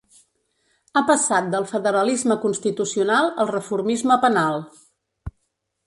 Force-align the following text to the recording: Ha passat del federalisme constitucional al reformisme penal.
Ha 0.93 1.03
passat 1.09 1.51
del 1.57 1.67
federalisme 1.73 2.39
constitucional 2.47 3.31
al 3.45 3.53
reformisme 3.53 4.19
penal. 4.27 4.59